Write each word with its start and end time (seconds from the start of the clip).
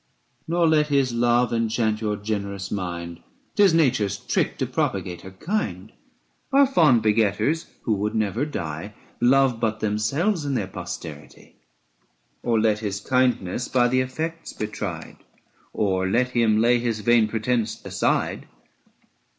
Nor 0.47 0.67
let 0.67 0.87
his 0.87 1.13
love 1.13 1.53
enchant 1.53 2.01
your 2.01 2.15
generous 2.15 2.71
mind; 2.71 3.21
'Tis 3.55 3.71
Nature's 3.71 4.17
trick 4.17 4.57
to 4.57 4.65
propagate 4.65 5.21
her 5.21 5.29
kind. 5.29 5.91
Our 6.51 6.65
fond 6.65 7.03
begetters, 7.03 7.67
who 7.83 7.93
would 7.97 8.15
never 8.15 8.43
die, 8.43 8.95
425 9.19 9.29
Love 9.29 9.59
but 9.59 9.79
themselves 9.79 10.43
in 10.43 10.55
their 10.55 10.65
posterity. 10.65 11.57
Or 12.41 12.59
let 12.59 12.79
his 12.79 12.99
kindness 12.99 13.67
by 13.67 13.87
the 13.89 14.01
effects 14.01 14.53
be 14.53 14.65
tried, 14.65 15.17
Or 15.71 16.07
let 16.09 16.29
him 16.29 16.57
lay 16.57 16.79
his 16.79 17.01
vain 17.01 17.27
pretence 17.27 17.79
aside. 17.85 18.47